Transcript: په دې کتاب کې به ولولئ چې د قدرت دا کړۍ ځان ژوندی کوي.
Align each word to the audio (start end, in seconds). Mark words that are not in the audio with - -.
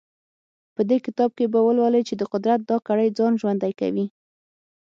په 0.75 0.81
دې 0.89 0.97
کتاب 1.05 1.29
کې 1.37 1.45
به 1.53 1.59
ولولئ 1.63 2.03
چې 2.09 2.13
د 2.17 2.23
قدرت 2.33 2.59
دا 2.69 2.77
کړۍ 2.87 3.09
ځان 3.17 3.33
ژوندی 3.41 3.73
کوي. 3.79 4.05